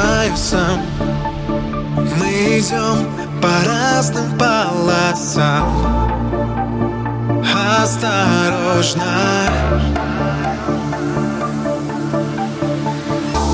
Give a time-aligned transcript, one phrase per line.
[0.00, 0.80] полюсам
[2.18, 3.06] Мы идем
[3.40, 5.64] по разным полосам.
[7.82, 9.02] Осторожно.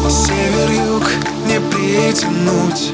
[0.09, 1.05] Север-юг
[1.47, 2.93] не притянуть.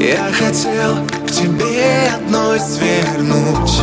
[0.00, 3.82] Я хотел к тебе одной свернуть.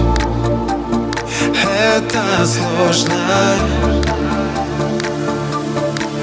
[1.55, 3.15] Это сложно.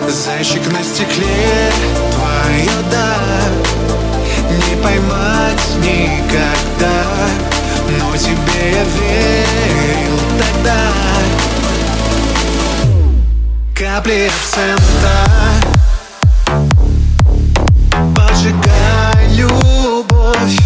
[0.09, 1.70] Зайчик на стекле,
[2.51, 3.17] твое да
[4.51, 7.05] Не поймать никогда
[7.89, 10.79] Но тебе я верил тогда.
[13.75, 15.27] Капли абсента
[18.15, 20.61] Поджигай любовь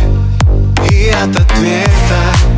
[0.91, 2.54] И от ответа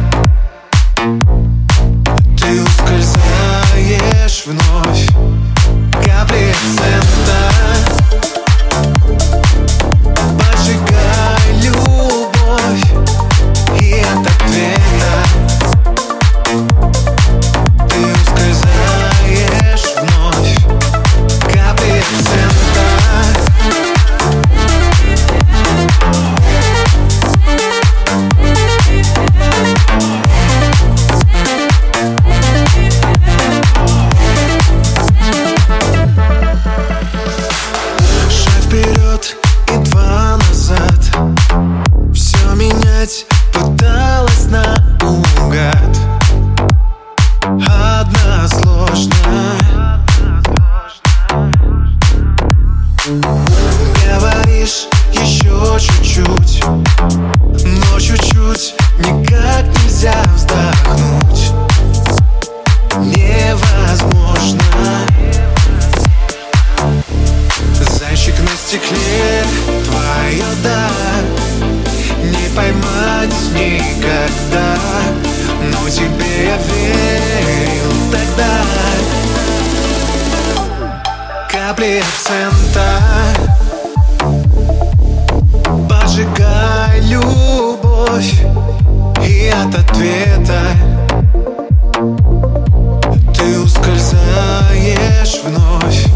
[73.56, 74.76] никогда
[75.72, 78.52] Но тебе я верил тогда.
[81.50, 82.88] Капли абсента
[85.88, 88.34] Поджигай любовь
[89.26, 90.60] И от ответа.
[93.34, 96.06] Ты ускользаешь вновь